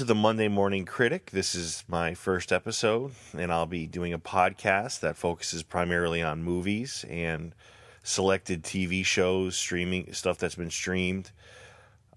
To 0.00 0.06
the 0.06 0.14
Monday 0.14 0.48
Morning 0.48 0.86
Critic. 0.86 1.30
This 1.30 1.54
is 1.54 1.84
my 1.86 2.14
first 2.14 2.52
episode, 2.52 3.12
and 3.36 3.52
I'll 3.52 3.66
be 3.66 3.86
doing 3.86 4.14
a 4.14 4.18
podcast 4.18 5.00
that 5.00 5.18
focuses 5.18 5.62
primarily 5.62 6.22
on 6.22 6.42
movies 6.42 7.04
and 7.10 7.54
selected 8.02 8.62
TV 8.62 9.04
shows, 9.04 9.56
streaming 9.56 10.10
stuff 10.14 10.38
that's 10.38 10.54
been 10.54 10.70
streamed. 10.70 11.32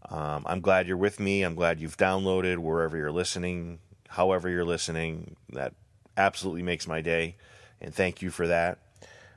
Um, 0.09 0.43
I'm 0.45 0.61
glad 0.61 0.87
you're 0.87 0.95
with 0.95 1.19
me. 1.19 1.43
I'm 1.43 1.55
glad 1.55 1.81
you've 1.81 1.97
downloaded 1.97 2.57
wherever 2.59 2.95
you're 2.95 3.11
listening, 3.11 3.79
however 4.07 4.47
you're 4.47 4.63
listening. 4.63 5.35
That 5.49 5.73
absolutely 6.15 6.63
makes 6.63 6.87
my 6.87 7.01
day, 7.01 7.35
and 7.81 7.93
thank 7.93 8.21
you 8.21 8.31
for 8.31 8.47
that. 8.47 8.79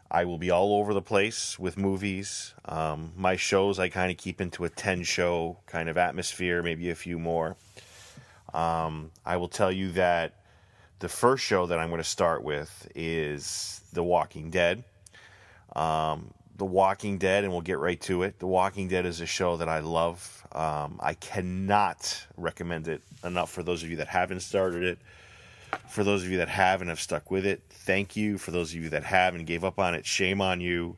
I 0.08 0.24
will 0.24 0.38
be 0.38 0.52
all 0.52 0.74
over 0.74 0.94
the 0.94 1.02
place 1.02 1.58
with 1.58 1.76
movies. 1.76 2.54
Um, 2.64 3.12
my 3.16 3.34
shows 3.34 3.80
I 3.80 3.88
kind 3.88 4.12
of 4.12 4.18
keep 4.18 4.40
into 4.40 4.64
a 4.64 4.68
10 4.68 5.02
show 5.02 5.58
kind 5.66 5.88
of 5.88 5.98
atmosphere, 5.98 6.62
maybe 6.62 6.90
a 6.90 6.94
few 6.94 7.18
more. 7.18 7.56
Um, 8.56 9.10
I 9.24 9.36
will 9.36 9.48
tell 9.48 9.70
you 9.70 9.92
that 9.92 10.32
the 10.98 11.08
first 11.08 11.44
show 11.44 11.66
that 11.66 11.78
I'm 11.78 11.90
going 11.90 12.02
to 12.02 12.08
start 12.08 12.42
with 12.42 12.90
is 12.94 13.82
The 13.92 14.02
Walking 14.02 14.50
Dead. 14.50 14.82
Um, 15.76 16.32
the 16.56 16.64
Walking 16.64 17.18
Dead, 17.18 17.44
and 17.44 17.52
we'll 17.52 17.60
get 17.60 17.78
right 17.78 18.00
to 18.02 18.22
it. 18.22 18.38
The 18.38 18.46
Walking 18.46 18.88
Dead 18.88 19.04
is 19.04 19.20
a 19.20 19.26
show 19.26 19.58
that 19.58 19.68
I 19.68 19.80
love. 19.80 20.46
Um, 20.52 20.98
I 21.02 21.12
cannot 21.12 22.26
recommend 22.38 22.88
it 22.88 23.02
enough 23.22 23.52
for 23.52 23.62
those 23.62 23.82
of 23.82 23.90
you 23.90 23.96
that 23.96 24.08
haven't 24.08 24.40
started 24.40 24.82
it. 24.84 24.98
For 25.90 26.02
those 26.02 26.24
of 26.24 26.30
you 26.30 26.38
that 26.38 26.48
have 26.48 26.80
and 26.80 26.88
have 26.88 27.00
stuck 27.00 27.30
with 27.30 27.44
it, 27.44 27.62
thank 27.68 28.16
you. 28.16 28.38
For 28.38 28.52
those 28.52 28.72
of 28.72 28.82
you 28.82 28.88
that 28.88 29.04
have 29.04 29.34
and 29.34 29.46
gave 29.46 29.64
up 29.64 29.78
on 29.78 29.94
it, 29.94 30.06
shame 30.06 30.40
on 30.40 30.62
you. 30.62 30.96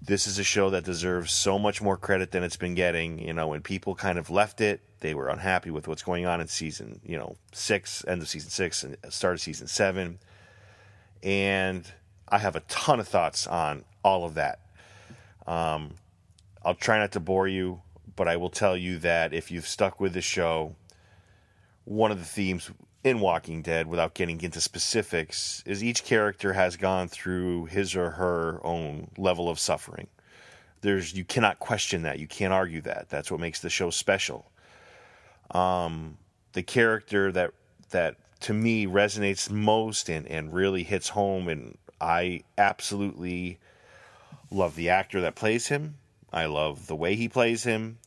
This 0.00 0.26
is 0.26 0.38
a 0.38 0.44
show 0.44 0.70
that 0.70 0.84
deserves 0.84 1.32
so 1.32 1.58
much 1.58 1.82
more 1.82 1.96
credit 1.96 2.30
than 2.30 2.44
it's 2.44 2.56
been 2.56 2.74
getting. 2.74 3.18
You 3.18 3.32
know, 3.32 3.48
when 3.48 3.62
people 3.62 3.94
kind 3.94 4.18
of 4.18 4.30
left 4.30 4.60
it, 4.60 4.80
they 5.00 5.14
were 5.14 5.28
unhappy 5.28 5.70
with 5.70 5.88
what's 5.88 6.02
going 6.02 6.26
on 6.26 6.40
in 6.40 6.48
season, 6.48 7.00
you 7.04 7.18
know, 7.18 7.36
six, 7.52 8.04
end 8.06 8.22
of 8.22 8.28
season 8.28 8.50
six, 8.50 8.82
and 8.84 8.96
start 9.10 9.34
of 9.34 9.40
season 9.40 9.66
seven. 9.66 10.18
And 11.22 11.90
I 12.28 12.38
have 12.38 12.56
a 12.56 12.60
ton 12.60 13.00
of 13.00 13.08
thoughts 13.08 13.46
on 13.46 13.84
all 14.04 14.24
of 14.24 14.34
that. 14.34 14.60
Um, 15.46 15.94
I'll 16.64 16.74
try 16.74 16.98
not 16.98 17.12
to 17.12 17.20
bore 17.20 17.48
you, 17.48 17.82
but 18.16 18.28
I 18.28 18.36
will 18.36 18.50
tell 18.50 18.76
you 18.76 18.98
that 19.00 19.32
if 19.32 19.50
you've 19.50 19.66
stuck 19.66 20.00
with 20.00 20.12
the 20.12 20.20
show, 20.20 20.76
one 21.84 22.12
of 22.12 22.18
the 22.18 22.24
themes 22.24 22.70
in 23.08 23.20
Walking 23.20 23.62
Dead, 23.62 23.86
without 23.86 24.14
getting 24.14 24.40
into 24.40 24.60
specifics, 24.60 25.62
is 25.66 25.82
each 25.82 26.04
character 26.04 26.52
has 26.52 26.76
gone 26.76 27.08
through 27.08 27.66
his 27.66 27.96
or 27.96 28.10
her 28.10 28.60
own 28.64 29.10
level 29.16 29.48
of 29.48 29.58
suffering. 29.58 30.06
There's 30.80 31.14
you 31.14 31.24
cannot 31.24 31.58
question 31.58 32.02
that. 32.02 32.18
You 32.18 32.28
can't 32.28 32.52
argue 32.52 32.80
that. 32.82 33.08
That's 33.08 33.30
what 33.30 33.40
makes 33.40 33.60
the 33.60 33.70
show 33.70 33.90
special. 33.90 34.50
Um, 35.50 36.18
the 36.52 36.62
character 36.62 37.32
that 37.32 37.52
that 37.90 38.16
to 38.40 38.52
me 38.52 38.86
resonates 38.86 39.50
most 39.50 40.08
and, 40.08 40.26
and 40.26 40.52
really 40.52 40.84
hits 40.84 41.08
home 41.08 41.48
and 41.48 41.76
I 42.00 42.44
absolutely 42.56 43.58
love 44.50 44.76
the 44.76 44.90
actor 44.90 45.20
that 45.22 45.34
plays 45.34 45.68
him. 45.68 45.96
I 46.32 46.46
love 46.46 46.86
the 46.86 46.96
way 46.96 47.16
he 47.16 47.28
plays 47.28 47.64
him. 47.64 47.98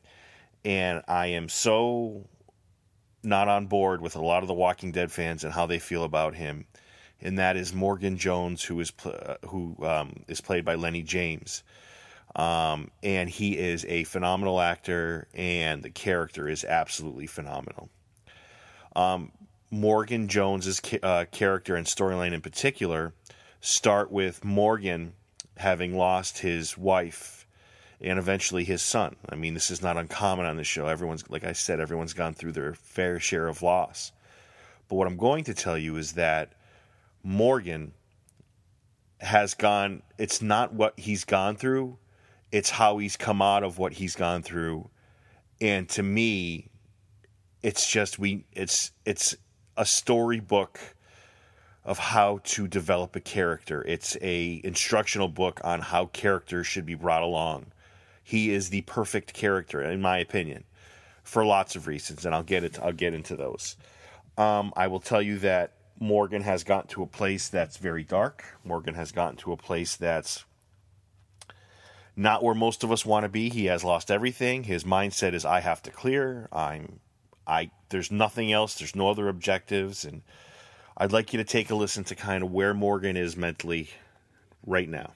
And 0.64 1.04
I 1.08 1.28
am 1.28 1.50
so 1.50 2.26
not 3.24 3.48
on 3.48 3.68
board 3.68 4.02
with 4.02 4.16
a 4.16 4.22
lot 4.22 4.44
of 4.44 4.48
the 4.48 4.54
Walking 4.54 4.92
Dead 4.92 5.12
fans 5.12 5.44
and 5.44 5.54
how 5.54 5.66
they 5.66 5.80
feel 5.80 6.04
about 6.04 6.36
him. 6.36 6.66
And 7.22 7.38
that 7.38 7.56
is 7.56 7.74
Morgan 7.74 8.18
Jones, 8.18 8.64
who 8.64 8.80
is 8.80 8.92
pl- 8.92 9.16
uh, 9.16 9.48
who 9.48 9.76
um, 9.86 10.24
is 10.28 10.42
played 10.42 10.66
by 10.66 10.76
Lenny 10.76 11.04
James. 11.04 11.64
Um, 12.36 12.90
and 13.04 13.30
he 13.30 13.58
is 13.58 13.86
a 13.86 14.06
phenomenal 14.06 14.60
actor, 14.60 15.28
and 15.34 15.84
the 15.84 15.90
character 15.90 16.48
is 16.48 16.64
absolutely 16.64 17.28
phenomenal. 17.28 17.90
Um, 18.96 19.32
Morgan 19.70 20.28
Jones's 20.28 20.80
ca- 20.80 21.00
uh, 21.04 21.26
character 21.26 21.76
and 21.76 21.86
storyline 21.86 22.34
in 22.34 22.42
particular 22.42 23.14
start 23.60 24.12
with 24.12 24.44
Morgan 24.44 25.14
having 25.58 25.96
lost 25.96 26.40
his 26.40 26.78
wife 26.78 27.41
and 28.02 28.18
eventually 28.18 28.64
his 28.64 28.82
son. 28.82 29.16
I 29.30 29.36
mean, 29.36 29.54
this 29.54 29.70
is 29.72 29.82
not 29.82 29.98
uncommon 29.98 30.46
on 30.46 30.58
the 30.58 30.64
show. 30.64 30.88
Everyone's, 30.88 31.30
like 31.30 31.44
I 31.44 31.54
said, 31.54 31.80
everyone's 31.80 32.14
gone 32.14 32.34
through 32.34 32.54
their 32.54 32.74
fair 32.74 33.20
share 33.20 33.48
of 33.48 33.62
loss. 33.62 34.12
But 34.88 34.96
what 34.96 35.08
I'm 35.08 35.18
going 35.18 35.44
to 35.46 35.54
tell 35.54 35.78
you 35.78 35.98
is 35.98 36.14
that 36.14 36.54
Morgan 37.24 37.94
has 39.20 39.54
gone, 39.54 40.02
it's 40.18 40.42
not 40.42 40.74
what 40.74 41.00
he's 41.00 41.24
gone 41.24 41.56
through, 41.56 41.98
it's 42.52 42.72
how 42.72 42.98
he's 42.98 43.16
come 43.16 43.42
out 43.42 43.64
of 43.64 43.78
what 43.78 43.94
he's 43.94 44.16
gone 44.16 44.42
through. 44.42 44.90
And 45.62 45.88
to 45.90 46.04
me, 46.04 46.68
it's 47.62 47.90
just 47.90 48.18
we 48.18 48.46
it's 48.52 48.92
it's 49.06 49.36
a 49.78 49.86
storybook 49.86 50.80
of 51.84 51.98
how 51.98 52.40
to 52.44 52.68
develop 52.68 53.16
a 53.16 53.20
character. 53.20 53.84
It's 53.88 54.18
a 54.22 54.62
instructional 54.64 55.28
book 55.28 55.62
on 55.64 55.82
how 55.82 56.08
characters 56.08 56.68
should 56.68 56.86
be 56.86 56.96
brought 56.96 57.24
along. 57.24 57.68
He 58.32 58.54
is 58.54 58.70
the 58.70 58.84
perfect 58.84 59.34
character, 59.34 59.82
in 59.82 60.00
my 60.00 60.18
opinion, 60.18 60.64
for 61.22 61.44
lots 61.44 61.76
of 61.76 61.86
reasons, 61.86 62.26
and 62.26 62.34
I'll 62.34 62.44
get 62.44 62.64
it. 62.64 62.80
I'll 62.80 62.94
get 62.94 63.14
into 63.14 63.36
those. 63.36 63.76
Um, 64.38 64.72
I 64.78 64.88
will 64.88 65.02
tell 65.02 65.22
you 65.22 65.38
that 65.40 65.74
Morgan 66.00 66.42
has 66.44 66.64
gotten 66.64 66.88
to 66.92 67.04
a 67.04 67.08
place 67.08 67.50
that's 67.50 67.76
very 67.76 68.06
dark. 68.06 68.46
Morgan 68.64 68.96
has 68.96 69.12
gotten 69.12 69.36
to 69.40 69.52
a 69.52 69.58
place 69.58 69.98
that's 69.98 70.46
not 72.16 72.42
where 72.42 72.56
most 72.56 72.86
of 72.86 72.92
us 72.94 73.06
want 73.06 73.26
to 73.26 73.30
be. 73.30 73.50
He 73.50 73.66
has 73.66 73.84
lost 73.84 74.10
everything. 74.10 74.64
His 74.64 74.86
mindset 74.86 75.34
is, 75.34 75.44
"I 75.44 75.60
have 75.60 75.84
to 75.84 75.92
clear. 75.92 76.48
I'm, 76.54 77.02
I. 77.46 77.70
There's 77.90 78.12
nothing 78.12 78.54
else. 78.54 78.76
There's 78.76 78.96
no 78.96 79.10
other 79.10 79.28
objectives." 79.28 80.06
And 80.06 80.22
I'd 80.96 81.12
like 81.12 81.34
you 81.34 81.38
to 81.38 81.44
take 81.44 81.70
a 81.70 81.76
listen 81.76 82.06
to 82.06 82.16
kind 82.16 82.46
of 82.46 82.52
where 82.54 82.74
Morgan 82.74 83.18
is 83.18 83.36
mentally 83.36 83.90
right 84.66 84.88
now. 84.88 85.16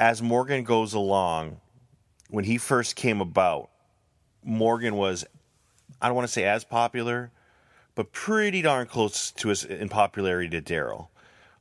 as 0.00 0.22
Morgan 0.22 0.64
goes 0.64 0.94
along, 0.94 1.60
when 2.30 2.44
he 2.44 2.56
first 2.56 2.96
came 2.96 3.20
about, 3.20 3.68
Morgan 4.42 4.96
was, 4.96 5.26
I 6.00 6.06
don't 6.08 6.16
want 6.16 6.26
to 6.26 6.32
say 6.32 6.44
as 6.44 6.64
popular, 6.64 7.30
but 7.94 8.10
pretty 8.10 8.62
darn 8.62 8.86
close 8.86 9.30
to 9.32 9.48
his 9.48 9.64
in 9.64 9.90
popularity 9.90 10.48
to 10.58 10.62
Daryl, 10.62 11.08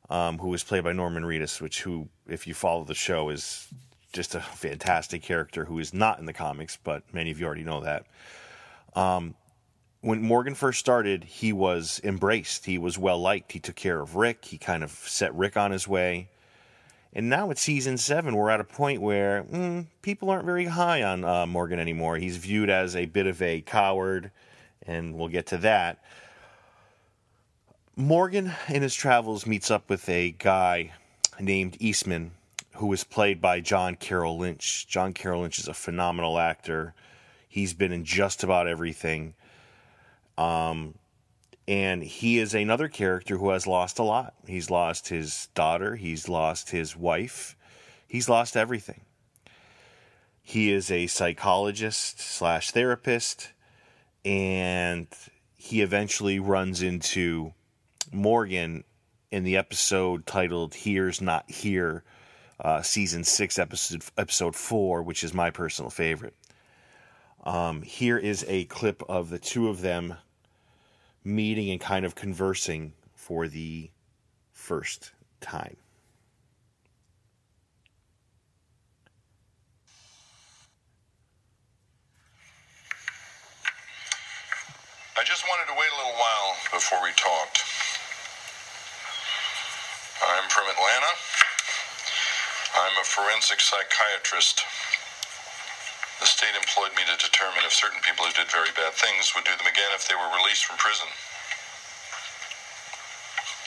um, 0.09 0.39
who 0.39 0.47
was 0.47 0.63
played 0.63 0.85
by 0.85 0.93
Norman 0.93 1.23
Reedus, 1.23 1.59
which 1.59 1.81
who, 1.81 2.07
if 2.27 2.47
you 2.47 2.53
follow 2.53 2.85
the 2.85 2.95
show, 2.95 3.27
is 3.29 3.67
just 4.13 4.35
a 4.35 4.39
fantastic 4.39 5.21
character 5.21 5.65
who 5.65 5.77
is 5.77 5.93
not 5.93 6.17
in 6.17 6.25
the 6.25 6.33
comics, 6.33 6.77
but 6.81 7.03
many 7.13 7.31
of 7.31 7.41
you 7.41 7.45
already 7.45 7.65
know 7.65 7.81
that. 7.81 8.05
Um, 8.95 9.35
when 9.99 10.21
Morgan 10.21 10.55
first 10.55 10.79
started, 10.79 11.25
he 11.25 11.51
was 11.51 11.99
embraced. 12.05 12.65
He 12.65 12.77
was 12.77 12.97
well 12.97 13.19
liked. 13.19 13.51
He 13.51 13.59
took 13.59 13.75
care 13.75 13.99
of 13.99 14.15
Rick. 14.15 14.45
He 14.45 14.57
kind 14.57 14.81
of 14.81 14.91
set 14.91 15.35
Rick 15.35 15.57
on 15.57 15.71
his 15.71 15.89
way. 15.89 16.29
And 17.13 17.29
now 17.29 17.49
at 17.49 17.57
season 17.57 17.97
seven, 17.97 18.35
we're 18.35 18.51
at 18.51 18.59
a 18.59 18.65
point 18.65 19.01
where 19.01 19.43
mm, 19.43 19.87
people 20.01 20.29
aren't 20.29 20.45
very 20.45 20.65
high 20.65 21.01
on 21.01 21.23
uh, 21.23 21.47
Morgan 21.47 21.79
anymore. 21.79 22.17
He's 22.17 22.37
viewed 22.37 22.69
as 22.69 22.95
a 22.95 23.05
bit 23.05 23.25
of 23.25 23.41
a 23.41 23.61
coward, 23.61 24.31
and 24.85 25.15
we'll 25.15 25.27
get 25.27 25.47
to 25.47 25.57
that. 25.57 26.03
Morgan, 27.95 28.53
in 28.69 28.81
his 28.81 28.95
travels, 28.95 29.45
meets 29.45 29.71
up 29.71 29.89
with 29.89 30.07
a 30.07 30.31
guy 30.31 30.93
named 31.39 31.77
Eastman, 31.79 32.31
who 32.75 32.93
is 32.93 33.03
played 33.03 33.41
by 33.41 33.59
John 33.59 33.95
Carroll 33.95 34.37
Lynch. 34.37 34.87
John 34.87 35.13
Carroll 35.13 35.41
Lynch 35.41 35.59
is 35.59 35.67
a 35.67 35.73
phenomenal 35.73 36.37
actor. 36.37 36.93
He's 37.47 37.73
been 37.73 37.91
in 37.91 38.05
just 38.05 38.43
about 38.43 38.67
everything. 38.67 39.33
Um, 40.37 40.93
And 41.69 42.01
he 42.01 42.39
is 42.39 42.55
another 42.55 42.87
character 42.87 43.37
who 43.37 43.51
has 43.51 43.67
lost 43.67 43.99
a 43.99 44.03
lot. 44.03 44.33
He's 44.47 44.71
lost 44.71 45.09
his 45.09 45.49
daughter, 45.53 45.95
he's 45.95 46.27
lost 46.27 46.71
his 46.71 46.95
wife, 46.95 47.55
he's 48.07 48.27
lost 48.27 48.57
everything. 48.57 49.01
He 50.41 50.73
is 50.73 50.89
a 50.89 51.05
psychologist 51.05 52.21
slash 52.21 52.71
therapist, 52.71 53.51
and 54.25 55.05
he 55.57 55.81
eventually 55.81 56.39
runs 56.39 56.81
into 56.81 57.53
Morgan 58.11 58.83
in 59.29 59.43
the 59.43 59.55
episode 59.55 60.25
titled 60.25 60.73
"Here's 60.73 61.21
Not 61.21 61.51
Here," 61.51 62.03
uh, 62.59 62.81
season 62.81 63.23
six, 63.23 63.59
episode 63.59 64.03
episode 64.17 64.55
four, 64.55 65.03
which 65.03 65.23
is 65.23 65.35
my 65.35 65.51
personal 65.51 65.91
favorite. 65.91 66.33
Um, 67.43 67.83
here 67.83 68.17
is 68.17 68.43
a 68.47 68.65
clip 68.65 69.03
of 69.07 69.29
the 69.29 69.37
two 69.37 69.69
of 69.69 69.81
them 69.81 70.15
meeting 71.23 71.69
and 71.71 71.79
kind 71.79 72.05
of 72.05 72.15
conversing 72.15 72.93
for 73.13 73.47
the 73.47 73.91
first 74.51 75.11
time. 75.41 75.77
I 85.17 85.23
just 85.23 85.43
wanted 85.49 85.67
to 85.67 85.75
wait 85.75 85.89
a 85.91 85.97
little 85.97 86.15
while 86.15 86.55
before 86.71 87.03
we 87.03 87.11
talked. 87.11 87.59
I'm 90.23 90.49
from 90.49 90.63
Atlanta. 90.63 91.11
I'm 92.75 92.95
a 93.01 93.03
forensic 93.03 93.59
psychiatrist. 93.59 94.63
The 96.19 96.27
state 96.27 96.55
employed 96.55 96.93
me 96.97 97.03
to 97.07 97.15
determine 97.19 97.63
if 97.65 97.73
certain 97.73 98.01
people 98.01 98.25
who 98.25 98.33
did 98.33 98.51
very 98.51 98.71
bad 98.75 98.93
things 98.95 99.33
would 99.35 99.45
do 99.45 99.55
them 99.57 99.67
again 99.67 99.91
if 99.95 100.07
they 100.07 100.15
were 100.15 100.31
released 100.35 100.65
from 100.65 100.77
prison. 100.77 101.07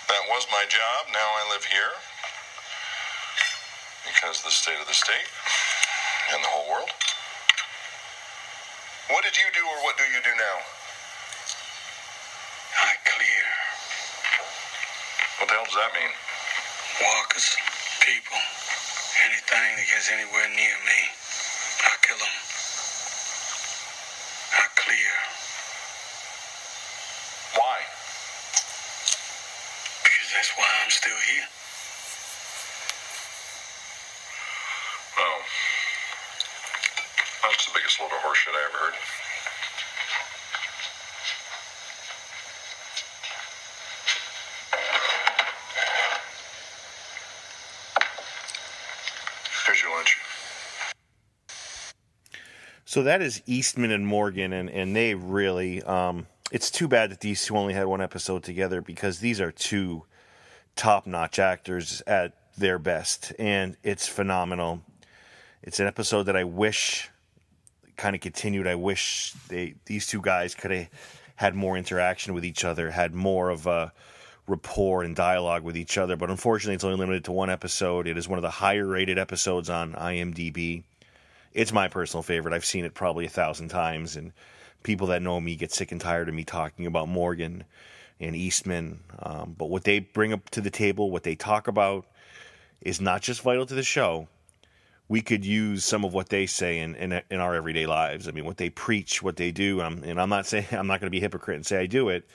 That 0.08 0.24
was 0.30 0.46
my 0.52 0.64
job. 0.68 1.00
Now 1.12 1.24
I 1.24 1.48
live 1.54 1.64
here 1.66 1.94
because 4.08 4.40
of 4.40 4.46
the 4.50 4.56
state 4.56 4.80
of 4.80 4.88
the 4.88 4.94
state 4.96 5.28
and 6.34 6.42
the 6.44 6.48
whole 6.52 6.68
world. 6.70 6.90
What 9.10 9.24
did 9.24 9.36
you 9.36 9.48
do 9.54 9.64
or 9.64 9.78
what 9.84 9.96
do 9.98 10.04
you 10.04 10.20
do 10.24 10.34
now? 10.36 10.58
I 12.76 12.94
clear 13.06 13.44
What 15.40 15.48
the 15.48 15.54
hell 15.54 15.66
does 15.66 15.74
that 15.76 15.92
mean? 15.94 16.12
walkers, 17.02 17.56
people, 18.00 18.38
anything 19.26 19.70
that 19.76 19.86
gets 19.90 20.10
anywhere 20.12 20.48
near 20.50 20.76
me. 20.86 21.00
I 21.70 21.92
kill 22.02 22.18
them. 22.18 22.36
I 24.40 24.66
clear 24.76 25.14
Why? 27.56 27.78
because 30.04 30.31
that's 30.42 30.58
why 30.58 30.66
I'm 30.82 30.90
still 30.90 31.12
here. 31.32 31.44
Oh. 35.16 35.40
That's 37.44 37.66
the 37.66 37.72
biggest 37.72 38.00
load 38.00 38.06
of 38.06 38.18
horseshit 38.18 38.50
I 38.50 38.64
ever 38.66 38.78
heard. 38.78 38.94
Here's 49.64 49.80
your 49.80 49.96
lunch. 49.96 50.18
So 52.84 53.04
that 53.04 53.22
is 53.22 53.42
Eastman 53.46 53.92
and 53.92 54.04
Morgan, 54.04 54.52
and, 54.52 54.68
and 54.68 54.96
they 54.96 55.14
really. 55.14 55.84
Um, 55.84 56.26
it's 56.50 56.68
too 56.68 56.88
bad 56.88 57.12
that 57.12 57.20
these 57.20 57.44
two 57.44 57.56
only 57.56 57.74
had 57.74 57.86
one 57.86 58.00
episode 58.00 58.42
together 58.42 58.82
because 58.82 59.20
these 59.20 59.40
are 59.40 59.52
two 59.52 60.02
top 60.82 61.06
notch 61.06 61.38
actors 61.38 62.02
at 62.08 62.32
their 62.58 62.76
best, 62.76 63.32
and 63.38 63.76
it's 63.84 64.08
phenomenal. 64.08 64.82
It's 65.62 65.78
an 65.78 65.86
episode 65.86 66.24
that 66.24 66.36
I 66.36 66.42
wish 66.42 67.08
kind 67.96 68.16
of 68.16 68.20
continued. 68.20 68.66
I 68.66 68.74
wish 68.74 69.32
they 69.46 69.74
these 69.86 70.08
two 70.08 70.20
guys 70.20 70.56
could 70.56 70.72
have 70.72 70.88
had 71.36 71.54
more 71.54 71.76
interaction 71.76 72.34
with 72.34 72.44
each 72.44 72.64
other, 72.64 72.90
had 72.90 73.14
more 73.14 73.48
of 73.50 73.68
a 73.68 73.92
rapport 74.48 75.04
and 75.04 75.14
dialogue 75.14 75.62
with 75.62 75.76
each 75.76 75.96
other. 75.96 76.16
But 76.16 76.30
unfortunately, 76.30 76.74
it's 76.74 76.84
only 76.84 76.98
limited 76.98 77.24
to 77.26 77.32
one 77.32 77.48
episode. 77.48 78.08
It 78.08 78.18
is 78.18 78.28
one 78.28 78.40
of 78.40 78.42
the 78.42 78.50
higher 78.50 78.86
rated 78.86 79.18
episodes 79.20 79.70
on 79.70 79.92
IMDb 79.92 80.82
it's 81.54 81.72
my 81.72 81.88
personal 81.88 82.22
favorite. 82.22 82.54
I've 82.54 82.64
seen 82.64 82.84
it 82.84 82.94
probably 82.94 83.26
a 83.26 83.30
thousand 83.30 83.68
times, 83.68 84.16
and 84.16 84.32
people 84.82 85.08
that 85.08 85.22
know 85.22 85.40
me 85.40 85.54
get 85.54 85.72
sick 85.72 85.92
and 85.92 86.00
tired 86.00 86.28
of 86.28 86.34
me 86.34 86.44
talking 86.44 86.86
about 86.86 87.08
Morgan 87.08 87.64
and 88.20 88.36
Eastman. 88.36 89.00
Um, 89.18 89.54
but 89.56 89.70
what 89.70 89.84
they 89.84 90.00
bring 90.00 90.32
up 90.32 90.50
to 90.50 90.60
the 90.60 90.70
table, 90.70 91.10
what 91.10 91.22
they 91.22 91.34
talk 91.34 91.68
about, 91.68 92.06
is 92.80 93.00
not 93.00 93.22
just 93.22 93.42
vital 93.42 93.66
to 93.66 93.74
the 93.74 93.82
show. 93.82 94.28
We 95.08 95.20
could 95.20 95.44
use 95.44 95.84
some 95.84 96.04
of 96.04 96.14
what 96.14 96.28
they 96.28 96.46
say 96.46 96.78
in, 96.78 96.94
in, 96.94 97.20
in 97.30 97.40
our 97.40 97.54
everyday 97.54 97.86
lives. 97.86 98.28
I 98.28 98.30
mean, 98.30 98.44
what 98.44 98.56
they 98.56 98.70
preach, 98.70 99.22
what 99.22 99.36
they 99.36 99.50
do. 99.50 99.80
Um, 99.82 100.02
and 100.04 100.20
I'm 100.20 100.28
not 100.28 100.46
saying 100.46 100.66
I'm 100.72 100.86
not 100.86 101.00
going 101.00 101.08
to 101.08 101.10
be 101.10 101.18
a 101.18 101.22
hypocrite 101.22 101.56
and 101.56 101.66
say 101.66 101.78
I 101.78 101.86
do 101.86 102.08
it, 102.08 102.26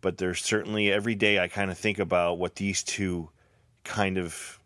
but 0.00 0.18
there's 0.18 0.42
certainly 0.42 0.92
every 0.92 1.14
day 1.14 1.38
I 1.38 1.48
kind 1.48 1.70
of 1.70 1.78
think 1.78 1.98
about 1.98 2.38
what 2.38 2.56
these 2.56 2.82
two 2.82 3.30
kind 3.84 4.18
of 4.18 4.58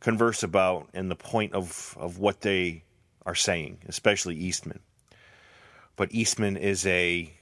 converse 0.00 0.42
about 0.42 0.88
and 0.94 1.10
the 1.10 1.16
point 1.16 1.52
of, 1.52 1.96
of 1.98 2.18
what 2.18 2.40
they 2.40 2.84
are 3.26 3.34
saying, 3.34 3.78
especially 3.86 4.36
Eastman. 4.36 4.80
But 5.96 6.14
Eastman 6.14 6.56
is 6.56 6.86
a 6.86 7.32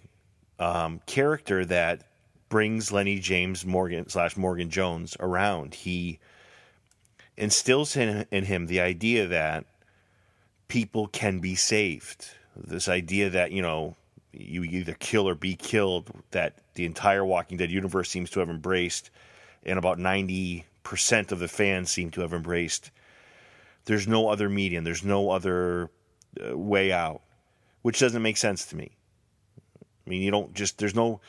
um, 0.58 1.00
character 1.06 1.64
that 1.64 2.07
brings 2.48 2.92
Lenny 2.92 3.18
James 3.18 3.64
Morgan 3.64 4.08
slash 4.08 4.36
Morgan 4.36 4.70
Jones 4.70 5.16
around. 5.20 5.74
He 5.74 6.18
instills 7.36 7.96
in, 7.96 8.26
in 8.30 8.44
him 8.44 8.66
the 8.66 8.80
idea 8.80 9.26
that 9.26 9.64
people 10.68 11.06
can 11.08 11.38
be 11.38 11.54
saved. 11.54 12.28
This 12.56 12.88
idea 12.88 13.30
that, 13.30 13.52
you 13.52 13.62
know, 13.62 13.96
you 14.32 14.64
either 14.64 14.94
kill 14.94 15.28
or 15.28 15.34
be 15.34 15.54
killed, 15.54 16.10
that 16.32 16.58
the 16.74 16.84
entire 16.84 17.24
Walking 17.24 17.58
Dead 17.58 17.70
universe 17.70 18.10
seems 18.10 18.30
to 18.30 18.40
have 18.40 18.50
embraced, 18.50 19.10
and 19.64 19.78
about 19.78 19.98
90% 19.98 20.64
of 21.32 21.38
the 21.38 21.48
fans 21.48 21.90
seem 21.90 22.10
to 22.10 22.20
have 22.20 22.32
embraced 22.32 22.90
there's 23.88 24.06
no 24.06 24.28
other 24.28 24.50
medium. 24.50 24.84
There's 24.84 25.02
no 25.02 25.30
other 25.30 25.90
uh, 26.38 26.56
way 26.56 26.92
out, 26.92 27.22
which 27.80 27.98
doesn't 27.98 28.20
make 28.20 28.36
sense 28.36 28.66
to 28.66 28.76
me. 28.76 28.90
I 30.06 30.10
mean, 30.10 30.20
you 30.20 30.30
don't 30.30 30.52
just 30.54 30.76
there's 30.76 30.94
no 30.94 31.20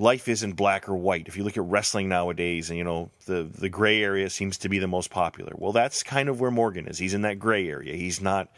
life 0.00 0.28
isn't 0.28 0.52
black 0.52 0.88
or 0.88 0.96
white. 0.96 1.28
If 1.28 1.36
you 1.36 1.44
look 1.44 1.56
at 1.56 1.64
wrestling 1.64 2.08
nowadays, 2.08 2.70
and 2.70 2.78
you 2.78 2.84
know 2.84 3.10
the 3.26 3.44
the 3.44 3.68
gray 3.68 4.02
area 4.02 4.30
seems 4.30 4.58
to 4.58 4.68
be 4.68 4.78
the 4.78 4.88
most 4.88 5.10
popular. 5.10 5.52
Well, 5.56 5.72
that's 5.72 6.02
kind 6.02 6.28
of 6.28 6.40
where 6.40 6.50
Morgan 6.50 6.86
is. 6.88 6.98
He's 6.98 7.14
in 7.14 7.22
that 7.22 7.38
gray 7.38 7.68
area. 7.68 7.94
He's 7.94 8.20
not, 8.20 8.48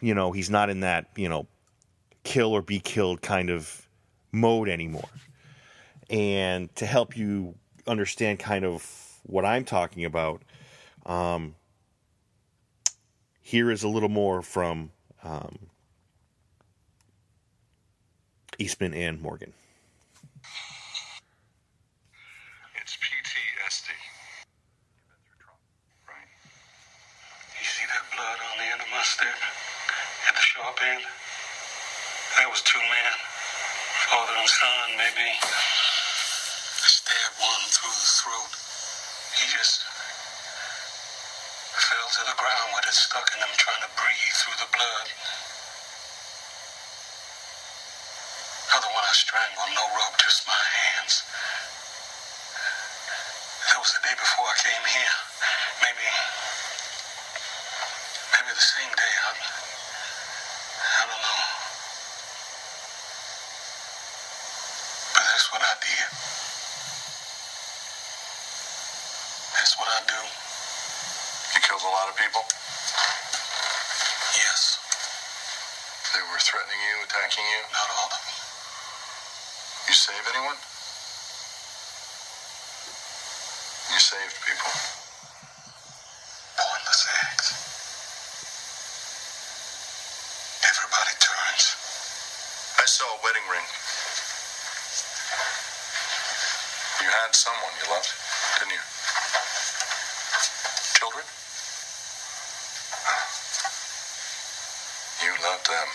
you 0.00 0.14
know, 0.14 0.32
he's 0.32 0.50
not 0.50 0.70
in 0.70 0.80
that 0.80 1.08
you 1.16 1.28
know 1.28 1.46
kill 2.22 2.52
or 2.52 2.62
be 2.62 2.80
killed 2.80 3.22
kind 3.22 3.50
of 3.50 3.88
mode 4.32 4.68
anymore. 4.68 5.08
And 6.10 6.74
to 6.76 6.86
help 6.86 7.16
you 7.16 7.54
understand 7.86 8.38
kind 8.38 8.64
of 8.64 8.86
what 9.24 9.44
I'm 9.44 9.64
talking 9.64 10.04
about. 10.04 10.42
Um, 11.06 11.54
here 13.40 13.70
is 13.70 13.82
a 13.82 13.88
little 13.88 14.08
more 14.08 14.42
from 14.42 14.90
um, 15.22 15.58
Eastman 18.58 18.94
and 18.94 19.20
Morgan. 19.20 19.52
It's 22.80 22.96
PTSD. 22.96 23.90
Right? 26.08 26.30
You 27.58 27.64
see 27.64 27.84
that 27.88 28.04
blood 28.16 28.38
on 28.52 28.58
the 28.58 28.68
end 28.72 28.80
of 28.80 28.88
my 28.90 29.02
stick? 29.02 29.40
At 30.28 30.34
the 30.34 30.40
sharp 30.40 30.78
end? 30.84 31.04
That 32.38 32.48
was 32.50 32.62
two 32.62 32.80
men. 32.80 33.12
Father 34.08 34.36
and 34.36 34.48
son, 34.48 34.83
maybe. 34.96 35.28
Stabbed 36.70 37.38
one 37.40 37.64
through 37.74 37.94
the 37.94 38.10
throat. 38.22 38.52
He 39.38 39.46
just 39.50 39.82
fell 41.66 42.08
to 42.18 42.22
the 42.30 42.36
ground 42.38 42.70
with 42.74 42.86
it 42.86 42.94
stuck 42.94 43.26
in 43.34 43.40
him, 43.42 43.52
trying 43.58 43.82
to 43.82 43.90
breathe 43.98 44.36
through 44.38 44.58
the 44.62 44.70
blood. 44.70 45.06
Other 48.78 48.90
one 48.94 49.04
I 49.06 49.14
strangled, 49.14 49.72
no 49.74 49.86
rope, 49.98 50.16
just 50.22 50.46
my 50.46 50.54
hands. 50.78 51.22
That 53.70 53.78
was 53.82 53.90
the 53.94 54.02
day 54.06 54.14
before 54.14 54.46
I 54.46 54.56
came 54.62 54.84
here. 54.86 55.16
Maybe, 55.82 56.08
maybe 58.34 58.50
the 58.54 58.62
same 58.62 58.92
day. 58.94 59.14
I, 59.26 59.30
I 60.78 61.02
don't 61.10 61.22
know. 61.22 61.40
But 65.14 65.24
that's 65.30 65.48
what 65.52 65.62
I 65.62 65.74
did. 65.82 66.08
That's 69.64 69.80
what 69.80 69.88
I 69.88 70.04
do. 70.04 70.20
You 71.56 71.60
killed 71.64 71.80
a 71.80 71.88
lot 71.96 72.12
of 72.12 72.16
people. 72.20 72.44
Yes, 74.36 74.76
They 76.12 76.20
were 76.20 76.36
threatening 76.36 76.76
you, 76.84 76.96
attacking 77.08 77.44
you. 77.48 77.60
not 77.72 77.88
all 77.96 78.12
of 78.12 78.12
them. 78.12 78.36
You 79.88 79.94
save 79.96 80.20
anyone? 80.36 80.60
You 83.88 84.00
saved 84.04 84.36
people. 84.44 84.72
Pointless 86.60 87.02
acts. 87.24 87.48
Everybody 90.60 91.14
turns. 91.24 91.64
I 92.76 92.84
saw 92.84 93.08
a 93.08 93.18
wedding 93.24 93.48
ring. 93.48 93.68
You 97.00 97.08
had 97.08 97.32
someone 97.34 97.72
you 97.80 97.88
loved, 97.90 98.12
didn't 98.60 98.72
you? 98.76 98.84
Children? 100.96 101.24
You 105.22 105.32
loved 105.44 105.66
them. 105.68 105.88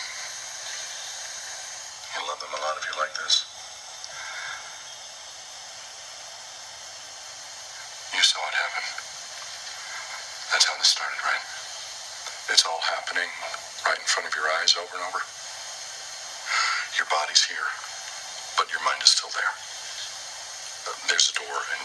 You 2.14 2.20
love 2.28 2.40
them 2.40 2.52
a 2.54 2.60
lot 2.62 2.74
if 2.78 2.84
you're 2.86 3.00
like 3.02 3.14
this. 3.18 3.46
You 8.14 8.22
saw 8.22 8.40
it 8.42 8.54
happen. 8.54 8.84
That's 10.52 10.66
how 10.66 10.76
this 10.78 10.88
started, 10.88 11.20
right? 11.26 11.44
It's 12.50 12.66
all 12.66 12.82
happening 12.82 13.30
right 13.86 13.98
in 13.98 14.06
front 14.06 14.28
of 14.28 14.34
your 14.34 14.46
eyes 14.62 14.74
over 14.90 14.98
and 14.98 15.06
over. 15.06 15.22
Your 16.98 17.06
body's 17.14 17.42
here, 17.46 17.68
but 18.58 18.66
your 18.74 18.82
mind 18.82 18.98
is 19.06 19.14
still 19.14 19.30
there. 19.38 19.54
Uh, 20.90 20.94
There's 21.06 21.30
a 21.30 21.36
door, 21.38 21.58
and 21.78 21.82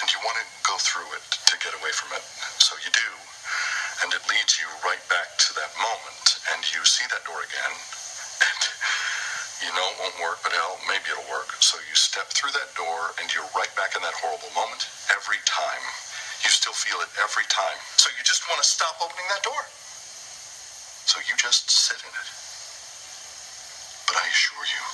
and 0.00 0.08
you 0.08 0.18
want 0.24 0.40
to 0.40 0.46
go 0.64 0.76
through 0.80 1.06
it 1.20 1.24
to 1.52 1.54
get 1.60 1.76
away 1.76 1.92
from 1.92 2.16
it. 2.16 2.24
So 2.64 2.74
you 2.80 2.90
do, 2.96 3.10
and 4.04 4.08
it 4.16 4.24
leads 4.32 4.56
you 4.56 4.66
right 4.88 5.02
back 5.12 5.36
to 5.48 5.50
that 5.60 5.72
moment, 5.76 6.26
and 6.56 6.60
you 6.72 6.80
see 6.88 7.04
that 7.12 7.22
door 7.28 7.40
again, 7.44 7.74
and 7.76 8.60
you 9.62 9.70
know 9.76 9.84
it 9.92 9.96
won't 10.00 10.18
work, 10.24 10.40
but 10.42 10.56
hell, 10.56 10.80
maybe 10.88 11.12
it'll 11.12 11.28
work. 11.28 11.52
So 11.60 11.76
you 11.84 11.94
step 11.96 12.32
through 12.32 12.56
that 12.56 12.72
door, 12.74 13.12
and 13.20 13.28
you're 13.36 13.48
right 13.52 13.70
back 13.76 13.92
in 13.94 14.02
that 14.02 14.16
horrible 14.24 14.50
moment 14.56 14.88
every 15.12 15.40
time. 15.44 15.84
You 16.42 16.50
still 16.50 16.74
feel 16.74 16.98
it 17.04 17.12
every 17.20 17.46
time. 17.52 17.78
So 18.00 18.08
you 18.16 18.24
just 18.24 18.48
want 18.48 18.64
to 18.64 18.68
stop 18.68 18.96
opening 19.04 19.28
that 19.36 19.44
door. 19.44 19.62
So 21.12 21.20
you 21.28 21.36
just 21.36 21.68
sit 21.68 22.00
in 22.00 22.08
it. 22.08 22.28
But 24.08 24.16
I 24.16 24.24
assure 24.32 24.64
you, 24.64 24.84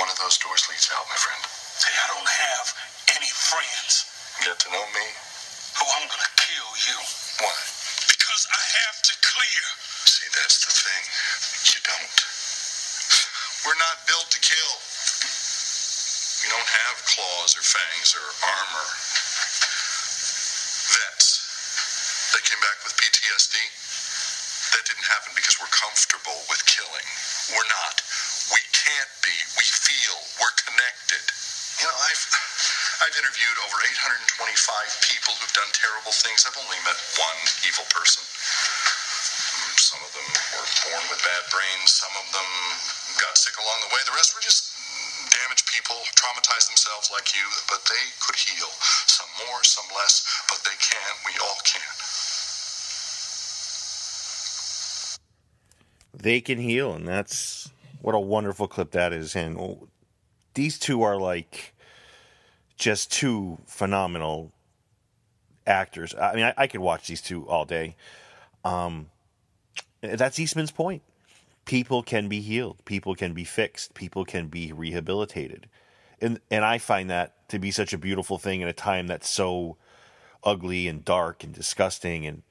one 0.00 0.08
of 0.08 0.16
those 0.16 0.40
doors 0.40 0.64
leads 0.72 0.88
out, 0.96 1.04
my 1.12 1.20
friend. 1.20 1.44
See, 1.44 1.92
I 1.92 2.08
don't 2.08 2.24
have 2.24 2.66
any 3.12 3.28
friends. 3.28 4.08
Get 4.40 4.56
to 4.64 4.72
know 4.72 4.80
me. 4.96 5.06
Oh, 5.76 5.92
I'm 5.92 6.08
gonna 6.08 6.32
kill 6.40 6.72
you. 6.88 6.96
Why? 7.36 7.52
Because 8.08 8.48
I 8.48 8.62
have 8.80 8.98
to 9.04 9.14
clear. 9.28 9.64
See, 10.08 10.24
that's 10.40 10.56
the 10.64 10.72
thing. 10.72 11.04
You 11.68 11.80
don't. 11.84 12.18
We're 13.68 13.80
not 13.84 14.08
built 14.08 14.32
to 14.32 14.40
kill. 14.40 14.72
We 16.40 16.48
don't 16.48 16.70
have 16.88 16.96
claws 17.04 17.52
or 17.60 17.64
fangs 17.76 18.16
or 18.16 18.24
armor. 18.24 18.88
Vets. 20.96 21.28
They 22.32 22.40
came 22.40 22.62
back 22.64 22.80
with 22.88 22.96
PTSD. 22.96 23.87
That 24.78 24.86
didn't 24.94 25.10
happen 25.10 25.34
because 25.34 25.58
we're 25.58 25.74
comfortable 25.74 26.38
with 26.46 26.62
killing. 26.70 27.02
We're 27.50 27.66
not. 27.66 27.98
We 28.54 28.62
can't 28.70 29.10
be. 29.26 29.34
We 29.58 29.66
feel. 29.66 30.14
We're 30.38 30.54
connected. 30.54 31.18
You 31.82 31.90
know, 31.90 31.98
I've 31.98 32.22
I've 33.02 33.16
interviewed 33.18 33.58
over 33.66 33.74
825 33.74 34.38
people 35.02 35.34
who've 35.34 35.50
done 35.58 35.66
terrible 35.74 36.14
things. 36.14 36.46
I've 36.46 36.54
only 36.62 36.78
met 36.86 36.94
one 37.18 37.38
evil 37.66 37.90
person. 37.90 38.22
Mm, 38.22 39.74
some 39.82 39.98
of 40.06 40.14
them 40.14 40.28
were 40.54 40.70
born 40.86 41.02
with 41.10 41.26
bad 41.26 41.42
brains. 41.50 41.98
Some 41.98 42.14
of 42.14 42.30
them 42.30 42.50
got 43.18 43.34
sick 43.34 43.58
along 43.58 43.82
the 43.82 43.90
way. 43.90 44.06
The 44.06 44.14
rest 44.14 44.38
were 44.38 44.46
just 44.46 44.78
damaged 45.42 45.66
people, 45.74 45.98
traumatized 46.14 46.70
themselves 46.70 47.10
like 47.10 47.34
you, 47.34 47.42
but 47.66 47.82
they 47.90 48.04
could 48.22 48.38
heal. 48.38 48.70
Some 49.10 49.26
more, 49.42 49.58
some 49.66 49.90
less, 49.98 50.22
but 50.46 50.62
they 50.62 50.78
can. 50.78 51.10
We 51.26 51.34
all 51.42 51.58
can. 51.66 51.97
They 56.14 56.40
can 56.40 56.58
heal, 56.58 56.92
and 56.92 57.06
that's 57.06 57.70
what 58.00 58.14
a 58.14 58.20
wonderful 58.20 58.68
clip 58.68 58.92
that 58.92 59.12
is. 59.12 59.36
And 59.36 59.88
these 60.54 60.78
two 60.78 61.02
are 61.02 61.16
like 61.16 61.74
just 62.76 63.12
two 63.12 63.58
phenomenal 63.66 64.52
actors. 65.66 66.14
I 66.14 66.34
mean, 66.34 66.44
I, 66.44 66.54
I 66.56 66.66
could 66.66 66.80
watch 66.80 67.06
these 67.06 67.20
two 67.20 67.48
all 67.48 67.64
day. 67.64 67.96
Um, 68.64 69.10
that's 70.00 70.38
Eastman's 70.38 70.70
point. 70.70 71.02
People 71.64 72.02
can 72.02 72.28
be 72.28 72.40
healed. 72.40 72.84
People 72.84 73.14
can 73.14 73.34
be 73.34 73.44
fixed. 73.44 73.94
People 73.94 74.24
can 74.24 74.48
be 74.48 74.72
rehabilitated, 74.72 75.68
and 76.20 76.40
and 76.50 76.64
I 76.64 76.78
find 76.78 77.10
that 77.10 77.48
to 77.50 77.58
be 77.58 77.70
such 77.70 77.92
a 77.92 77.98
beautiful 77.98 78.38
thing 78.38 78.62
in 78.62 78.68
a 78.68 78.72
time 78.72 79.06
that's 79.06 79.28
so 79.28 79.76
ugly 80.42 80.88
and 80.88 81.04
dark 81.04 81.44
and 81.44 81.52
disgusting. 81.52 82.26
And 82.26 82.42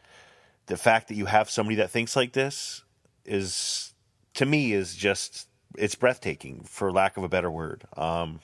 the 0.67 0.77
fact 0.77 1.07
that 1.07 1.15
you 1.15 1.25
have 1.25 1.49
somebody 1.49 1.75
that 1.77 1.89
thinks 1.89 2.15
like 2.15 2.33
this 2.33 2.83
is 3.27 3.93
to 4.35 4.45
me 4.45 4.73
is 4.73 4.95
just 4.95 5.47
it's 5.77 5.95
breathtaking 5.95 6.63
for 6.63 6.91
lack 6.91 7.17
of 7.17 7.23
a 7.23 7.29
better 7.29 7.51
word. 7.51 7.83
Um 7.95 8.39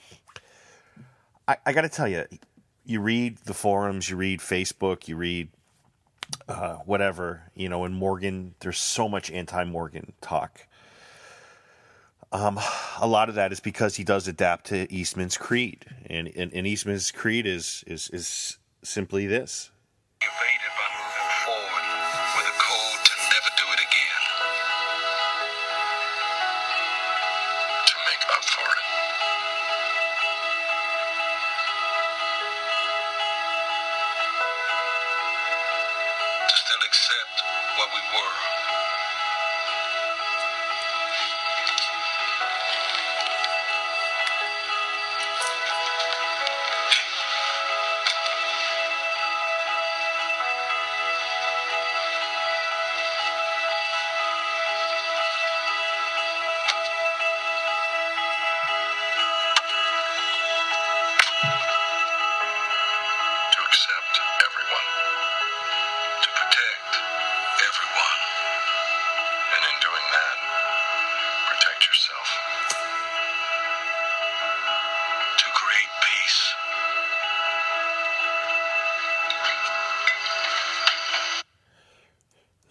i, 1.48 1.56
I 1.66 1.72
gotta 1.72 1.88
tell 1.88 2.08
you 2.08 2.24
you 2.84 3.00
read 3.00 3.38
the 3.44 3.54
forums 3.54 4.08
you 4.08 4.16
read 4.16 4.40
facebook 4.40 5.08
you 5.08 5.16
read 5.16 5.48
uh, 6.48 6.76
whatever 6.86 7.42
you 7.54 7.68
know 7.68 7.84
in 7.84 7.92
morgan 7.92 8.54
there's 8.60 8.78
so 8.78 9.08
much 9.08 9.30
anti-morgan 9.30 10.12
talk. 10.20 10.66
Um, 12.32 12.58
a 13.00 13.06
lot 13.06 13.28
of 13.28 13.36
that 13.36 13.52
is 13.52 13.60
because 13.60 13.94
he 13.96 14.04
does 14.04 14.26
adapt 14.26 14.66
to 14.66 14.92
eastman's 14.92 15.36
creed 15.36 15.84
and, 16.06 16.28
and, 16.34 16.52
and 16.52 16.66
eastman's 16.66 17.10
creed 17.10 17.46
is, 17.46 17.84
is 17.86 18.08
is 18.12 18.58
simply 18.82 19.26
this. 19.26 19.70
By 20.20 20.26
moving 20.26 21.30
forward 21.44 21.86
with 22.36 22.46
a 22.48 22.56
code 22.58 23.04
to 23.04 23.12
never 23.30 23.50
do 23.56 23.64
it 23.74 23.80
again. 23.80 24.73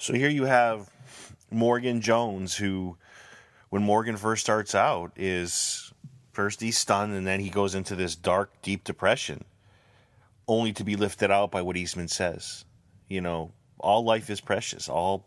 So 0.03 0.11
here 0.13 0.27
you 0.27 0.43
have 0.43 0.89
Morgan 1.49 2.01
Jones, 2.01 2.57
who, 2.57 2.97
when 3.69 3.83
Morgan 3.83 4.17
first 4.17 4.43
starts 4.43 4.75
out, 4.75 5.13
is 5.15 5.93
first 6.33 6.59
he's 6.59 6.77
stunned 6.77 7.13
and 7.13 7.25
then 7.25 7.39
he 7.39 7.49
goes 7.49 7.73
into 7.73 7.95
this 7.95 8.13
dark, 8.13 8.51
deep 8.61 8.83
depression, 8.83 9.45
only 10.45 10.73
to 10.73 10.83
be 10.83 10.97
lifted 10.97 11.31
out 11.31 11.51
by 11.51 11.61
what 11.61 11.77
Eastman 11.77 12.09
says. 12.09 12.65
You 13.07 13.21
know, 13.21 13.53
all 13.79 14.03
life 14.03 14.29
is 14.29 14.41
precious. 14.41 14.89
All 14.89 15.25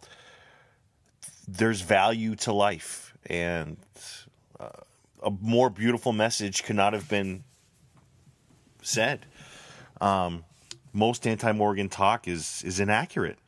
there's 1.49 1.81
value 1.81 2.35
to 2.37 2.53
life, 2.53 3.15
and 3.31 3.79
uh, 4.61 4.69
a 5.23 5.31
more 5.41 5.71
beautiful 5.71 6.13
message 6.13 6.65
could 6.65 6.77
not 6.77 6.93
have 6.93 7.09
been 7.09 7.45
said. 8.83 9.25
Um, 10.03 10.45
most 10.93 11.27
anti-Morgan 11.27 11.89
talk 11.89 12.29
is 12.29 12.63
is 12.63 12.79
inaccurate 12.79 13.39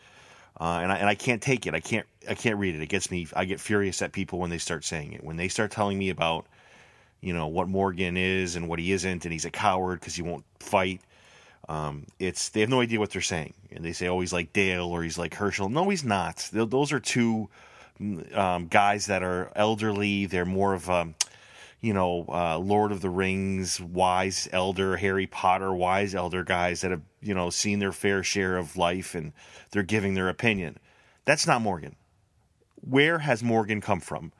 uh, 0.60 0.80
and 0.82 0.90
I 0.92 0.96
and 0.96 1.08
I 1.08 1.14
can't 1.14 1.40
take 1.40 1.66
it. 1.66 1.74
I 1.74 1.80
can't 1.80 2.06
I 2.28 2.34
can't 2.34 2.58
read 2.58 2.74
it. 2.74 2.82
It 2.82 2.88
gets 2.88 3.10
me. 3.10 3.28
I 3.34 3.44
get 3.44 3.60
furious 3.60 4.02
at 4.02 4.12
people 4.12 4.38
when 4.38 4.50
they 4.50 4.58
start 4.58 4.84
saying 4.84 5.12
it. 5.12 5.22
When 5.22 5.36
they 5.36 5.48
start 5.48 5.70
telling 5.70 5.98
me 5.98 6.10
about, 6.10 6.46
you 7.20 7.32
know, 7.32 7.46
what 7.46 7.68
Morgan 7.68 8.16
is 8.16 8.56
and 8.56 8.68
what 8.68 8.78
he 8.78 8.92
isn't, 8.92 9.24
and 9.24 9.32
he's 9.32 9.44
a 9.44 9.50
coward 9.50 10.00
because 10.00 10.14
he 10.14 10.22
won't 10.22 10.44
fight. 10.58 11.00
Um, 11.68 12.06
it's 12.18 12.48
they 12.48 12.60
have 12.60 12.70
no 12.70 12.80
idea 12.80 12.98
what 12.98 13.10
they're 13.10 13.22
saying, 13.22 13.54
and 13.70 13.84
they 13.84 13.92
say, 13.92 14.08
"Oh, 14.08 14.20
he's 14.20 14.32
like 14.32 14.52
Dale 14.52 14.86
or 14.86 15.02
he's 15.02 15.18
like 15.18 15.34
Hershel." 15.34 15.68
No, 15.68 15.88
he's 15.90 16.04
not. 16.04 16.48
Those 16.52 16.92
are 16.92 17.00
two 17.00 17.48
um, 18.34 18.66
guys 18.68 19.06
that 19.06 19.22
are 19.22 19.52
elderly. 19.54 20.26
They're 20.26 20.46
more 20.46 20.74
of 20.74 20.88
um, 20.90 21.14
you 21.80 21.92
know, 21.92 22.24
uh, 22.28 22.58
Lord 22.58 22.90
of 22.90 23.00
the 23.00 23.10
Rings, 23.10 23.80
wise 23.80 24.48
elder, 24.52 24.96
Harry 24.96 25.26
Potter, 25.26 25.72
wise 25.72 26.14
elder 26.14 26.42
guys 26.42 26.80
that 26.80 26.90
have, 26.90 27.02
you 27.20 27.34
know, 27.34 27.50
seen 27.50 27.78
their 27.78 27.92
fair 27.92 28.22
share 28.22 28.56
of 28.56 28.76
life 28.76 29.14
and 29.14 29.32
they're 29.70 29.82
giving 29.82 30.14
their 30.14 30.28
opinion. 30.28 30.78
That's 31.24 31.46
not 31.46 31.62
Morgan. 31.62 31.96
Where 32.80 33.20
has 33.20 33.42
Morgan 33.42 33.80
come 33.80 34.00
from? 34.00 34.32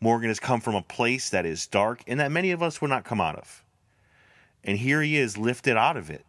Morgan 0.00 0.28
has 0.28 0.38
come 0.38 0.60
from 0.60 0.74
a 0.74 0.82
place 0.82 1.30
that 1.30 1.46
is 1.46 1.66
dark 1.66 2.02
and 2.06 2.20
that 2.20 2.30
many 2.30 2.50
of 2.52 2.62
us 2.62 2.80
would 2.80 2.90
not 2.90 3.04
come 3.04 3.20
out 3.20 3.36
of. 3.36 3.64
And 4.62 4.78
here 4.78 5.02
he 5.02 5.16
is 5.16 5.36
lifted 5.36 5.76
out 5.76 5.96
of 5.96 6.10
it 6.10 6.24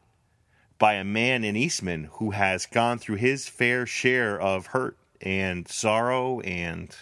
by 0.77 0.93
a 0.93 1.03
man 1.03 1.43
in 1.43 1.55
Eastman 1.55 2.09
who 2.13 2.31
has 2.31 2.65
gone 2.65 2.97
through 2.97 3.15
his 3.15 3.47
fair 3.47 3.85
share 3.85 4.39
of 4.39 4.67
hurt 4.67 4.97
and 5.21 5.67
sorrow 5.67 6.39
and 6.41 6.95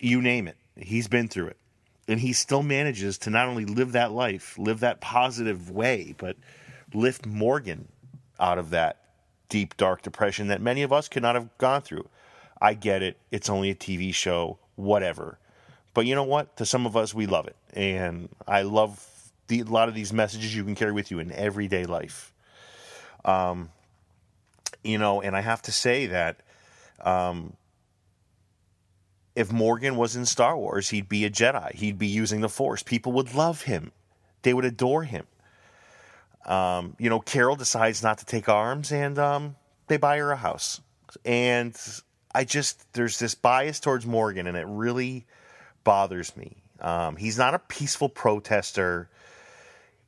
you 0.00 0.22
name 0.22 0.48
it. 0.48 0.56
He's 0.82 1.08
been 1.08 1.28
through 1.28 1.48
it. 1.48 1.56
And 2.08 2.20
he 2.20 2.32
still 2.32 2.62
manages 2.62 3.18
to 3.18 3.30
not 3.30 3.46
only 3.46 3.64
live 3.64 3.92
that 3.92 4.10
life, 4.10 4.58
live 4.58 4.80
that 4.80 5.00
positive 5.00 5.70
way, 5.70 6.14
but 6.18 6.36
lift 6.92 7.26
Morgan 7.26 7.88
out 8.38 8.58
of 8.58 8.70
that 8.70 8.96
deep, 9.48 9.76
dark 9.76 10.02
depression 10.02 10.48
that 10.48 10.60
many 10.60 10.82
of 10.82 10.92
us 10.92 11.08
could 11.08 11.22
not 11.22 11.34
have 11.34 11.56
gone 11.58 11.82
through. 11.82 12.08
I 12.60 12.74
get 12.74 13.02
it. 13.02 13.16
It's 13.30 13.48
only 13.48 13.70
a 13.70 13.74
TV 13.74 14.12
show, 14.12 14.58
whatever. 14.76 15.38
But 15.94 16.06
you 16.06 16.14
know 16.14 16.24
what? 16.24 16.56
To 16.56 16.66
some 16.66 16.86
of 16.86 16.96
us, 16.96 17.14
we 17.14 17.26
love 17.26 17.46
it. 17.46 17.56
And 17.74 18.28
I 18.46 18.62
love 18.62 19.06
the, 19.48 19.60
a 19.60 19.64
lot 19.64 19.88
of 19.88 19.94
these 19.94 20.12
messages 20.12 20.54
you 20.54 20.64
can 20.64 20.74
carry 20.74 20.92
with 20.92 21.10
you 21.10 21.18
in 21.18 21.32
everyday 21.32 21.84
life. 21.84 22.32
Um, 23.24 23.70
you 24.82 24.98
know, 24.98 25.20
and 25.20 25.36
I 25.36 25.40
have 25.40 25.62
to 25.62 25.72
say 25.72 26.06
that 26.06 26.40
um, 27.02 27.54
if 29.40 29.50
Morgan 29.50 29.96
was 29.96 30.16
in 30.16 30.26
Star 30.26 30.54
Wars, 30.54 30.90
he'd 30.90 31.08
be 31.08 31.24
a 31.24 31.30
Jedi. 31.30 31.74
He'd 31.74 31.98
be 31.98 32.06
using 32.06 32.42
the 32.42 32.48
Force. 32.48 32.82
People 32.82 33.12
would 33.12 33.34
love 33.34 33.62
him. 33.62 33.90
They 34.42 34.52
would 34.52 34.66
adore 34.66 35.04
him. 35.04 35.26
Um, 36.44 36.94
you 36.98 37.08
know, 37.08 37.20
Carol 37.20 37.56
decides 37.56 38.02
not 38.02 38.18
to 38.18 38.26
take 38.26 38.50
arms, 38.50 38.92
and 38.92 39.18
um, 39.18 39.56
they 39.86 39.96
buy 39.96 40.18
her 40.18 40.30
a 40.30 40.36
house. 40.36 40.82
And 41.24 41.74
I 42.34 42.44
just 42.44 42.92
there's 42.92 43.18
this 43.18 43.34
bias 43.34 43.80
towards 43.80 44.04
Morgan, 44.04 44.46
and 44.46 44.58
it 44.58 44.66
really 44.68 45.24
bothers 45.84 46.36
me. 46.36 46.58
Um, 46.78 47.16
he's 47.16 47.38
not 47.38 47.54
a 47.54 47.58
peaceful 47.58 48.10
protester. 48.10 49.08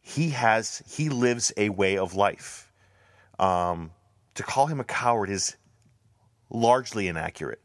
He 0.03 0.31
has 0.31 0.83
he 0.87 1.09
lives 1.09 1.53
a 1.57 1.71
way 1.71 1.97
of 1.97 2.15
life. 2.15 2.71
Um, 3.39 3.93
to 4.35 4.43
call 4.43 4.67
him 4.67 4.79
a 4.79 4.85
coward 4.85 5.31
is 5.31 5.57
largely 6.51 7.09
inaccurate. 7.09 7.62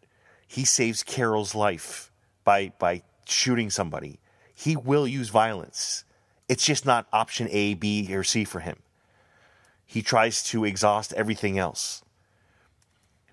He 0.48 0.66
saves 0.66 1.04
Carol's 1.04 1.54
life 1.54 2.12
by 2.44 2.72
by 2.80 3.04
shooting 3.26 3.70
somebody. 3.70 4.20
He 4.54 4.76
will 4.76 5.08
use 5.08 5.30
violence. 5.30 6.04
It's 6.50 6.66
just 6.66 6.86
not 6.86 7.08
option 7.12 7.48
A, 7.52 7.74
B, 7.74 8.16
or 8.16 8.24
C 8.24 8.46
for 8.46 8.62
him. 8.62 8.78
He 9.86 10.02
tries 10.02 10.42
to 10.44 10.66
exhaust 10.66 11.14
everything 11.14 11.58
else. 11.58 12.04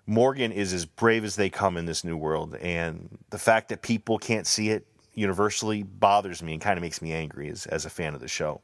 Morgan 0.07 0.53
is 0.53 0.72
as 0.72 0.85
brave 0.85 1.24
as 1.24 1.37
they 1.37 1.48
come 1.48 1.77
in 1.77 1.87
this 1.87 2.05
new 2.05 2.16
world, 2.16 2.57
and 2.57 3.18
the 3.31 3.38
fact 3.38 3.70
that 3.70 3.81
people 3.81 4.18
can't 4.18 4.46
see 4.46 4.70
it 4.70 4.87
universally 5.14 5.83
bothers 5.83 6.42
me 6.42 6.53
and 6.53 6.62
kind 6.62 6.77
of 6.77 6.83
makes 6.83 7.00
me 7.00 7.12
angry 7.12 7.48
as, 7.48 7.66
as 7.66 7.87
a 7.87 7.90
fan 7.90 8.14
of 8.14 8.20
the 8.20 8.29
show. 8.29 8.61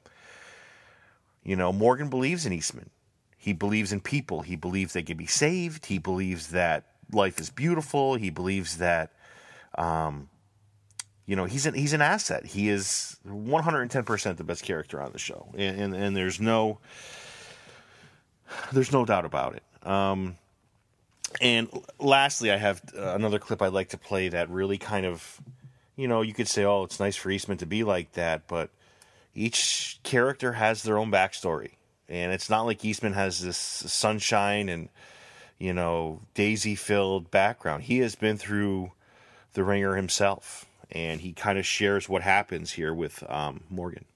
You 1.42 1.56
know, 1.56 1.72
Morgan 1.72 2.10
believes 2.10 2.44
in 2.44 2.52
Eastman. 2.52 2.90
He 3.38 3.54
believes 3.54 3.92
in 3.92 4.00
people. 4.00 4.42
He 4.42 4.56
believes 4.56 4.92
they 4.92 5.02
can 5.02 5.16
be 5.16 5.26
saved. 5.26 5.86
He 5.86 5.98
believes 5.98 6.48
that 6.48 6.84
life 7.12 7.40
is 7.40 7.50
beautiful. 7.50 8.14
He 8.14 8.30
believes 8.30 8.78
that, 8.78 9.12
um, 9.76 10.28
you 11.26 11.36
know, 11.36 11.44
he's 11.44 11.66
an 11.66 11.74
he's 11.74 11.92
an 11.92 12.02
asset. 12.02 12.46
He 12.46 12.68
is 12.68 13.18
110 13.24 14.04
percent 14.04 14.38
the 14.38 14.44
best 14.44 14.62
character 14.64 15.00
on 15.00 15.12
the 15.12 15.18
show, 15.18 15.48
and, 15.56 15.80
and, 15.80 15.94
and 15.94 16.16
there's 16.16 16.40
no 16.40 16.78
there's 18.72 18.92
no 18.92 19.04
doubt 19.04 19.24
about 19.24 19.56
it. 19.56 19.86
Um, 19.86 20.36
and 21.40 21.68
lastly, 21.98 22.50
I 22.50 22.56
have 22.56 22.82
another 22.94 23.38
clip 23.38 23.62
I'd 23.62 23.72
like 23.72 23.90
to 23.90 23.98
play 23.98 24.28
that 24.28 24.50
really 24.50 24.78
kind 24.78 25.06
of, 25.06 25.40
you 25.96 26.08
know, 26.08 26.22
you 26.22 26.34
could 26.34 26.48
say, 26.48 26.64
oh, 26.64 26.82
it's 26.82 26.98
nice 26.98 27.16
for 27.16 27.30
Eastman 27.30 27.58
to 27.58 27.66
be 27.66 27.84
like 27.84 28.12
that, 28.12 28.48
but 28.48 28.70
each 29.34 30.00
character 30.02 30.52
has 30.54 30.82
their 30.82 30.98
own 30.98 31.10
backstory. 31.10 31.72
And 32.08 32.32
it's 32.32 32.50
not 32.50 32.62
like 32.62 32.84
Eastman 32.84 33.12
has 33.12 33.40
this 33.40 33.56
sunshine 33.56 34.68
and, 34.68 34.88
you 35.60 35.72
know, 35.72 36.22
daisy 36.34 36.74
filled 36.74 37.30
background. 37.30 37.84
He 37.84 37.98
has 37.98 38.16
been 38.16 38.38
through 38.38 38.90
the 39.52 39.62
wringer 39.62 39.94
himself, 39.94 40.66
and 40.90 41.20
he 41.20 41.32
kind 41.32 41.58
of 41.58 41.66
shares 41.66 42.08
what 42.08 42.22
happens 42.22 42.72
here 42.72 42.92
with 42.92 43.22
um, 43.30 43.60
Morgan. 43.68 44.06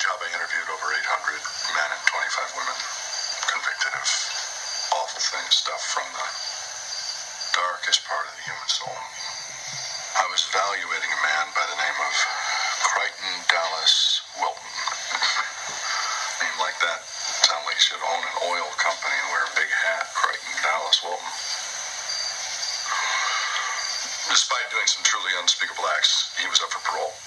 Job, 0.00 0.16
I 0.16 0.32
interviewed 0.32 0.64
over 0.72 0.96
800 0.96 1.44
men 1.76 1.88
and 1.92 2.02
25 2.08 2.56
women 2.56 2.78
convicted 3.52 3.92
of 3.92 4.08
awful 4.96 5.20
things, 5.20 5.60
stuff 5.60 5.82
from 5.92 6.08
the 6.16 6.26
darkest 7.52 8.00
part 8.08 8.24
of 8.24 8.32
the 8.32 8.44
human 8.48 8.70
soul. 8.72 8.96
I 10.16 10.24
was 10.32 10.40
evaluating 10.48 11.12
a 11.12 11.20
man 11.20 11.52
by 11.52 11.68
the 11.68 11.76
name 11.76 11.98
of 12.00 12.14
Crichton 12.80 13.34
Dallas 13.52 14.24
Wilton. 14.40 14.72
Name 16.48 16.56
like 16.64 16.80
that 16.80 17.04
sound 17.44 17.68
like 17.68 17.76
he 17.76 17.84
should 17.84 18.00
own 18.00 18.24
an 18.24 18.36
oil 18.56 18.68
company 18.80 19.12
and 19.20 19.28
wear 19.36 19.44
a 19.44 19.52
big 19.52 19.68
hat. 19.68 20.08
Crichton 20.16 20.56
Dallas 20.64 20.96
Wilton. 21.04 21.32
Despite 24.32 24.64
doing 24.72 24.88
some 24.88 25.04
truly 25.04 25.36
unspeakable 25.44 25.84
acts, 25.92 26.32
he 26.40 26.48
was 26.48 26.64
up 26.64 26.72
for 26.72 26.80
parole. 26.88 27.12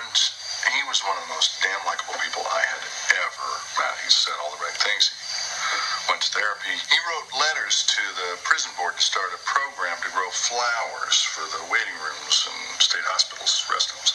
And 0.00 0.35
he 0.76 0.84
was 0.84 1.00
one 1.08 1.16
of 1.16 1.24
the 1.24 1.32
most 1.32 1.56
damn 1.64 1.80
likable 1.88 2.20
people 2.20 2.44
I 2.44 2.60
had 2.60 2.84
ever 3.24 3.48
met. 3.80 3.96
He 4.04 4.12
said 4.12 4.36
all 4.44 4.52
the 4.52 4.60
right 4.60 4.76
things. 4.76 5.08
He 5.08 6.12
went 6.12 6.20
to 6.20 6.30
therapy. 6.36 6.68
He 6.76 6.98
wrote 7.08 7.32
letters 7.32 7.88
to 7.96 8.04
the 8.12 8.36
prison 8.44 8.68
board 8.76 8.92
to 8.92 9.00
start 9.00 9.32
a 9.32 9.40
program 9.48 9.96
to 10.04 10.10
grow 10.12 10.28
flowers 10.28 11.24
for 11.32 11.48
the 11.48 11.64
waiting 11.72 11.96
rooms 12.04 12.44
and 12.44 12.76
state 12.76 13.08
hospitals, 13.08 13.64
rest 13.72 13.88
homes. 13.96 14.12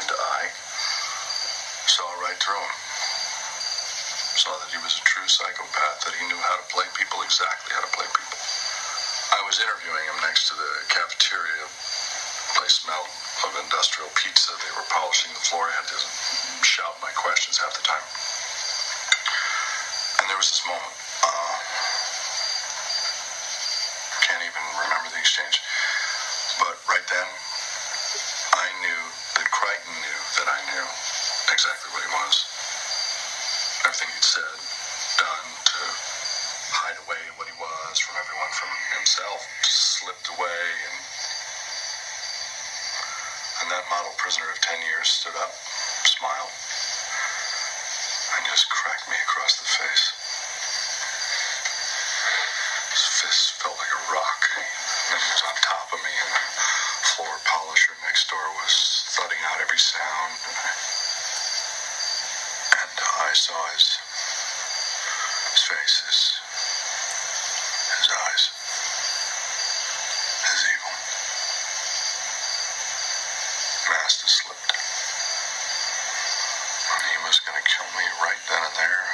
And 0.00 0.08
I 0.08 0.48
saw 1.92 2.08
right 2.24 2.38
through 2.40 2.56
him. 2.56 2.76
Saw 4.40 4.56
that 4.64 4.72
he 4.72 4.80
was 4.80 4.96
a 4.96 5.04
true 5.04 5.28
psychopath, 5.28 6.08
that 6.08 6.16
he 6.16 6.24
knew 6.32 6.40
how 6.40 6.56
to 6.56 6.64
play 6.72 6.88
people 6.96 7.20
exactly 7.20 7.68
how 7.76 7.84
to 7.84 7.92
play 7.92 8.08
people. 8.08 8.40
I 9.36 9.44
was 9.44 9.60
interviewing 9.60 10.08
him 10.08 10.18
next 10.24 10.48
to 10.48 10.56
the 10.56 10.72
cafeteria. 10.88 11.68
Smelled 12.70 13.10
of 13.42 13.50
industrial 13.58 14.08
pizza. 14.14 14.54
They 14.62 14.72
were 14.78 14.86
polishing 14.88 15.34
the 15.34 15.44
floor. 15.44 15.66
I 15.66 15.82
had 15.82 15.88
to 15.92 15.98
shout 16.62 16.94
my 17.02 17.10
questions 17.12 17.58
half 17.58 17.74
the 17.74 17.82
time. 17.82 18.06
And 20.22 20.30
there 20.30 20.38
was 20.38 20.46
this 20.46 20.62
moment. 20.64 20.94
Uh, 21.26 21.54
can't 24.24 24.46
even 24.46 24.64
remember 24.78 25.10
the 25.10 25.18
exchange. 25.20 25.58
But 26.62 26.78
right 26.86 27.04
then, 27.10 27.28
I 28.56 28.66
knew 28.80 29.02
that 29.36 29.46
Crichton 29.52 29.92
knew 29.98 30.20
that 30.40 30.48
I 30.48 30.60
knew 30.72 30.86
exactly 31.50 31.90
what 31.92 32.02
he 32.06 32.10
was. 32.14 32.34
Everything 33.84 34.08
he'd 34.16 34.24
said, 34.24 34.56
done 35.18 35.48
to 35.50 35.80
hide 36.72 36.98
away 37.04 37.20
what 37.36 37.50
he 37.50 37.56
was 37.58 38.00
from 38.00 38.16
everyone, 38.16 38.52
from 38.54 38.70
himself, 38.96 39.44
slipped 39.66 40.30
away. 40.30 40.62
And 40.88 41.11
that 43.72 43.88
model 43.88 44.12
prisoner 44.18 44.44
of 44.52 44.60
10 44.60 44.84
years 44.84 45.08
stood 45.08 45.32
up, 45.40 45.48
smiled, 46.04 46.52
Mask 74.12 74.28
has 74.28 74.44
slipped. 74.44 74.72
And 76.92 77.00
he 77.00 77.16
was 77.24 77.40
going 77.48 77.56
to 77.56 77.64
kill 77.64 77.88
me 77.96 78.04
right 78.20 78.36
then 78.44 78.60
and 78.60 78.76
there 78.76 79.08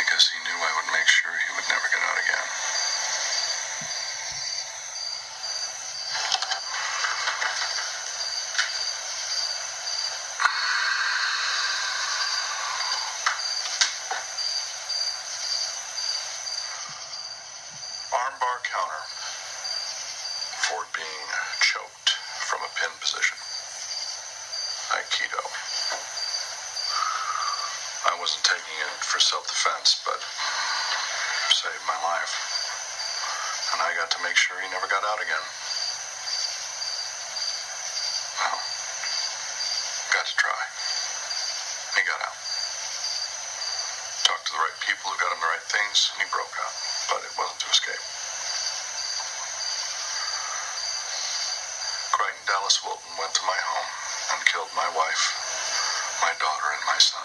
because 0.00 0.24
he 0.32 0.40
knew 0.40 0.56
I 0.56 0.72
would 0.80 0.88
make 0.88 1.04
sure 1.04 1.28
he 1.28 1.52
would 1.52 1.68
never 1.68 1.84
get 1.92 2.00
out 2.00 2.16
again. 2.16 2.48
armbar 18.16 18.56
counter 18.64 19.04
for 20.72 20.80
being 20.96 21.28
choked 21.60 22.16
from 22.48 22.64
a 22.64 22.70
pin 22.80 22.88
position. 23.04 23.36
Aikido. 24.94 25.42
I 28.04 28.14
wasn't 28.20 28.44
taking 28.44 28.78
it 28.84 28.94
for 29.02 29.18
self-defense, 29.18 30.06
but 30.06 30.20
saved 31.50 31.82
my 31.88 31.98
life. 32.04 32.30
And 33.74 33.82
I 33.82 33.90
got 33.96 34.12
to 34.12 34.20
make 34.22 34.36
sure 34.36 34.54
he 34.60 34.68
never 34.70 34.86
got 34.86 35.02
out 35.02 35.18
again. 35.18 35.46
Well, 38.38 38.60
got 40.14 40.26
to 40.30 40.36
try. 40.36 40.62
He 41.98 42.06
got 42.06 42.20
out. 42.22 42.38
Talked 44.30 44.46
to 44.46 44.52
the 44.52 44.62
right 44.62 44.78
people 44.84 45.10
who 45.10 45.16
got 45.16 45.32
him 45.32 45.40
the 45.40 45.48
right 45.48 45.66
things, 45.74 46.12
and 46.14 46.22
he 46.22 46.28
broke 46.30 46.54
out. 46.60 46.74
But 47.08 47.24
it 47.24 47.32
wasn't 47.34 47.58
to 47.64 47.68
escape. 47.72 48.04
Wilton 52.82 53.14
went 53.20 53.30
to 53.38 53.44
my 53.46 53.54
home 53.54 53.90
and 54.34 54.40
killed 54.50 54.72
my 54.74 54.88
wife, 54.98 55.22
my 56.18 56.34
daughter, 56.42 56.68
and 56.74 56.82
my 56.90 56.98
son. 56.98 57.22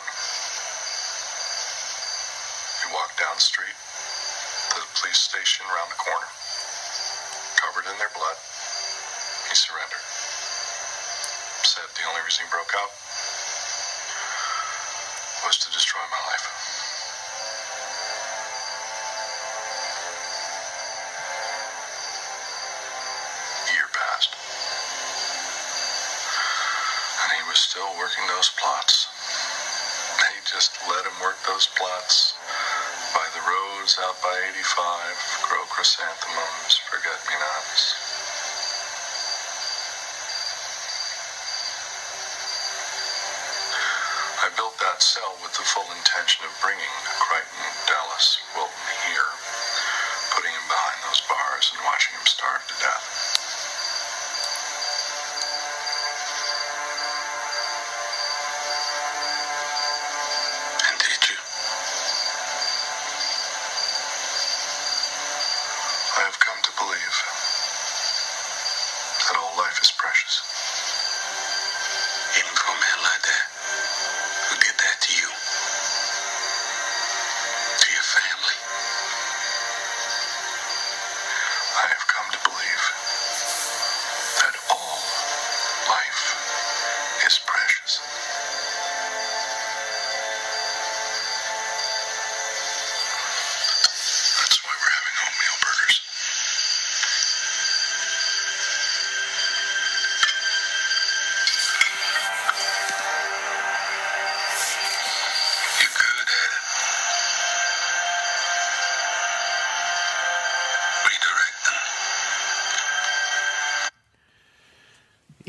He 2.84 2.94
walked 2.94 3.18
down 3.18 3.34
the 3.34 3.42
street 3.42 3.74
to 3.74 4.76
the 4.78 4.90
police 5.02 5.18
station 5.18 5.66
around 5.66 5.90
the 5.90 5.98
corner. 5.98 6.30
Covered 7.58 7.90
in 7.90 7.98
their 7.98 8.14
blood, 8.14 8.38
he 9.50 9.56
surrendered. 9.58 10.06
Said 11.66 11.90
the 11.98 12.06
only 12.06 12.22
reason 12.22 12.46
he 12.46 12.50
broke 12.54 12.76
out 12.78 12.94
was 15.50 15.58
to 15.66 15.74
destroy 15.74 16.06
my 16.14 16.22
life. 16.30 16.69
Those 31.60 31.76
plots 31.76 32.40
by 33.12 33.28
the 33.36 33.44
roads 33.44 34.00
out 34.00 34.16
by 34.24 34.32
85, 34.48 35.44
grow 35.44 35.60
chrysanthemums, 35.68 36.80
forget 36.88 37.20
me 37.28 37.36
nots. 37.36 37.84
I 44.40 44.48
built 44.56 44.80
that 44.80 45.04
cell 45.04 45.36
with 45.44 45.52
the 45.52 45.68
full 45.68 45.84
intention 46.00 46.48
of 46.48 46.56
bringing 46.64 46.96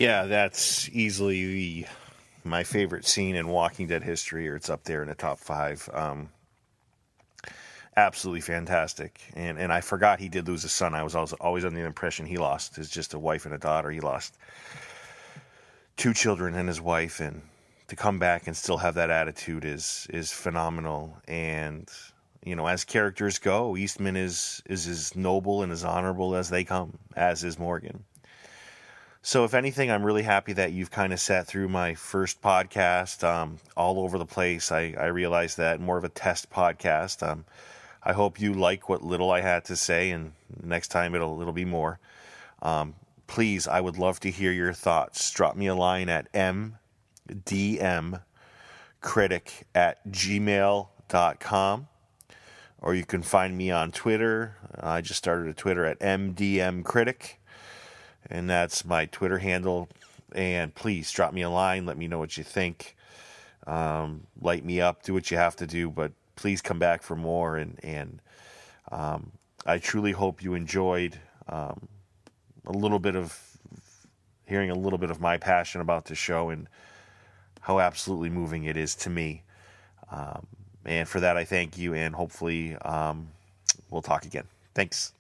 Yeah, 0.01 0.25
that's 0.25 0.89
easily 0.95 1.45
the, 1.45 1.87
my 2.43 2.65
favorite 2.65 3.05
scene 3.05 3.37
in 3.37 3.49
Walking 3.49 3.87
Dead 3.87 4.03
history, 4.03 4.49
or 4.49 4.57
it's 4.57 4.71
up 4.71 4.85
there 4.85 5.03
in 5.03 5.09
the 5.09 5.15
top 5.15 5.39
five. 5.39 5.87
Um, 5.93 6.31
absolutely 7.99 8.41
fantastic, 8.41 9.21
and 9.35 9.59
and 9.59 9.71
I 9.71 9.83
forgot 9.83 10.19
he 10.19 10.31
did 10.31 10.49
lose 10.49 10.65
a 10.65 10.71
son. 10.71 10.95
I 10.95 11.03
was 11.03 11.15
always, 11.15 11.35
always 11.35 11.65
under 11.67 11.79
the 11.79 11.85
impression 11.85 12.25
he 12.25 12.39
lost 12.39 12.77
his 12.77 12.89
just 12.89 13.13
a 13.13 13.19
wife 13.19 13.45
and 13.45 13.55
a 13.55 13.59
daughter. 13.59 13.91
He 13.91 14.01
lost 14.01 14.39
two 15.99 16.15
children 16.15 16.55
and 16.55 16.67
his 16.67 16.81
wife, 16.81 17.21
and 17.21 17.43
to 17.89 17.95
come 17.95 18.19
back 18.19 18.47
and 18.47 18.57
still 18.57 18.79
have 18.79 18.95
that 18.95 19.11
attitude 19.11 19.67
is 19.67 20.07
is 20.09 20.33
phenomenal. 20.33 21.15
And 21.29 21.87
you 22.43 22.57
know, 22.57 22.67
as 22.67 22.85
characters 22.85 23.39
go, 23.39 23.77
Eastman 23.77 24.17
is 24.17 24.63
is 24.65 24.87
as 24.87 25.15
noble 25.15 25.63
and 25.63 25.71
as 25.71 25.85
honorable 25.85 26.37
as 26.37 26.49
they 26.49 26.65
come, 26.65 26.97
as 27.15 27.45
is 27.45 27.59
Morgan. 27.59 28.03
So, 29.23 29.45
if 29.45 29.53
anything, 29.53 29.91
I'm 29.91 30.03
really 30.03 30.23
happy 30.23 30.55
that 30.55 30.73
you've 30.73 30.91
kind 30.91 31.13
of 31.13 31.21
sat 31.21 31.47
through 31.47 31.69
my 31.69 31.95
first 31.95 32.41
podcast 32.41 33.23
um, 33.23 33.59
all 33.77 34.01
over 34.01 34.17
the 34.17 34.25
place. 34.25 34.73
I, 34.73 34.95
I 34.99 35.07
realize 35.07 35.57
that 35.57 35.79
more 35.79 35.99
of 35.99 36.05
a 36.05 36.09
test 36.09 36.49
podcast. 36.51 37.23
Um, 37.27 37.45
I 38.03 38.15
hope 38.15 38.41
you 38.41 38.55
like 38.55 38.89
what 38.89 39.03
little 39.03 39.31
I 39.31 39.43
had 39.43 39.67
to 39.67 39.77
say, 39.77 40.11
and 40.11 40.33
next 40.63 40.89
time 40.89 41.15
it'll 41.15 41.39
it'll 41.41 41.53
be 41.53 41.67
more. 41.67 41.99
Um, 42.63 42.95
please, 43.27 43.69
I 43.69 43.83
would 43.83 43.99
love 43.99 44.21
to 44.21 44.31
hear 44.31 44.53
your 44.53 44.73
thoughts. 44.73 45.31
Drop 45.31 45.55
me 45.55 45.67
a 45.67 45.75
line 45.75 46.09
at 46.09 46.33
mdmcritic 46.33 48.23
at 49.75 50.09
gmail.com 50.09 51.89
or 52.83 52.95
you 52.95 53.05
can 53.05 53.23
find 53.23 53.57
me 53.57 53.71
on 53.71 53.93
Twitter. 53.93 54.57
I 54.79 55.01
just 55.01 55.19
started 55.19 55.49
a 55.49 55.55
Twitter 55.55 55.85
at 55.85 56.01
mdmcritic 56.01 57.35
and 58.29 58.49
that's 58.49 58.85
my 58.85 59.07
Twitter 59.07 59.39
handle. 59.39 59.89
And 60.33 60.75
please 60.75 61.11
drop 61.11 61.33
me 61.33 61.43
a 61.43 61.51
line. 61.51 61.87
Let 61.87 61.99
me 61.99 62.07
know 62.07 62.19
what 62.19 62.37
you 62.37 62.45
think. 62.45 62.97
Um, 63.67 64.27
light 64.41 64.65
me 64.65 64.81
up. 64.81 65.03
Do 65.03 65.15
what 65.15 65.31
you 65.31 65.37
have 65.37 65.57
to 65.57 65.67
do, 65.67 65.91
but 65.91 66.13
please 66.37 66.61
come 66.61 66.79
back 66.79 67.03
for 67.03 67.17
more. 67.17 67.57
And 67.57 67.79
and 67.83 68.21
um, 68.93 69.33
I 69.67 69.79
truly 69.79 70.13
hope 70.13 70.43
you 70.43 70.55
enjoyed 70.55 71.19
um, 71.49 71.89
a 72.67 72.73
little 72.73 72.99
bit 72.99 73.17
of 73.17 73.39
hearing 74.47 74.71
a 74.71 74.75
little 74.75 74.99
bit 74.99 75.11
of 75.11 75.21
my 75.21 75.37
passion 75.37 75.81
about 75.81 76.07
the 76.07 76.15
show 76.15 76.51
and 76.51 76.69
how 77.61 77.79
absolutely 77.79 78.31
moving 78.31 78.65
it 78.65 78.77
is 78.77 78.95
to 78.97 79.11
me. 79.11 79.43
Um, 80.11 80.47
and 80.85 81.09
for 81.09 81.21
that, 81.21 81.37
I 81.37 81.45
thank 81.45 81.79
you. 81.79 81.95
And 81.95 82.15
hopefully, 82.15 82.77
um, 82.77 83.29
we'll 83.91 84.03
talk 84.03 84.25
again. 84.25 84.45
Thanks. 84.75 85.13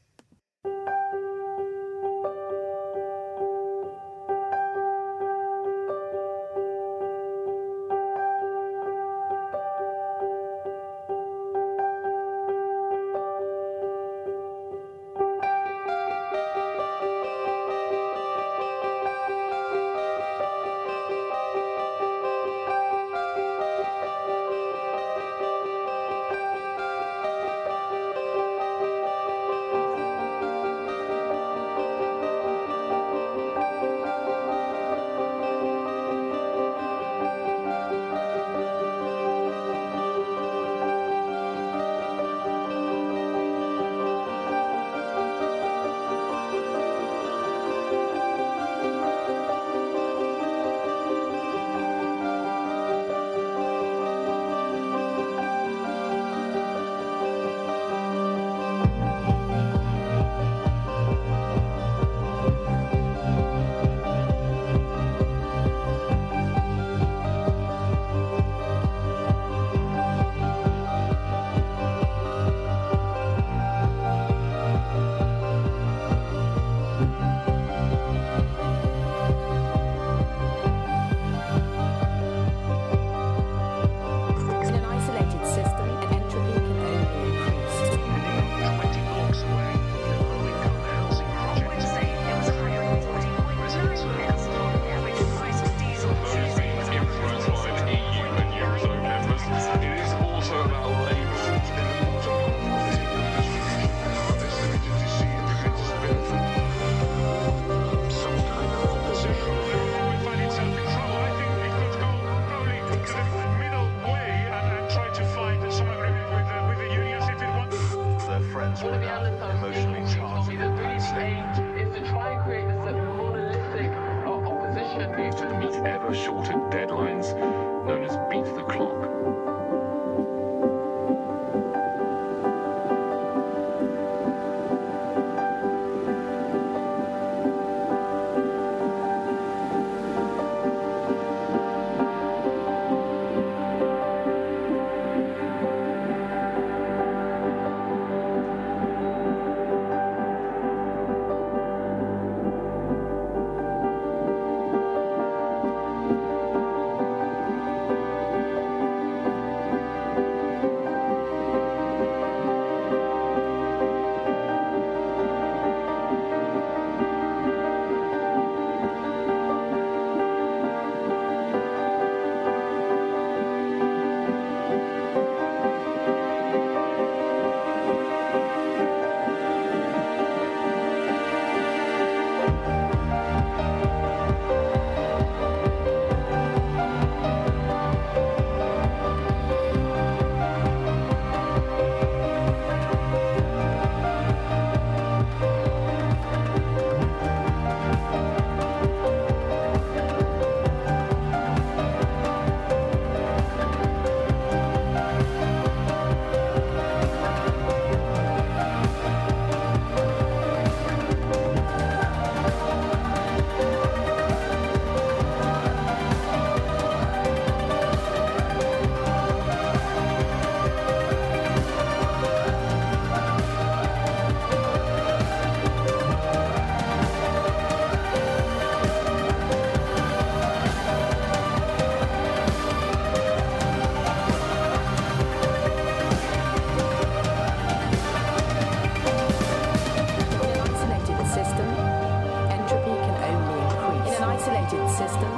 isolated 244.70 244.96
system, 244.96 245.32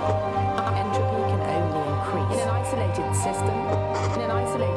entropy 0.76 1.22
can 1.32 1.40
only 1.40 1.80
increase. 1.88 2.36
In 2.36 2.48
an 2.48 2.52
isolated 2.52 3.14
system, 3.16 3.56
in 4.12 4.20
an 4.20 4.30
isolated 4.30 4.71